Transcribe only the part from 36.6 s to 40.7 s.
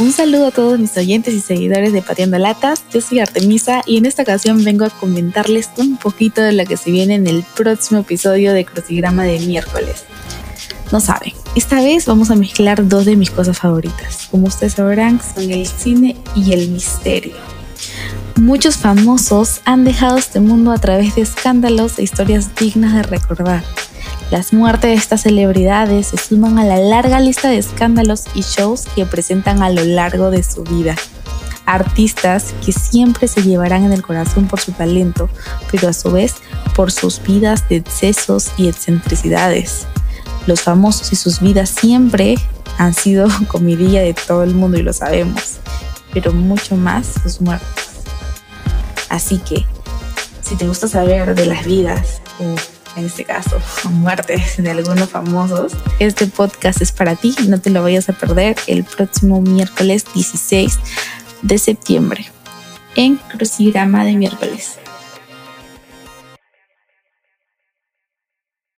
por sus vidas de excesos y excentricidades. Los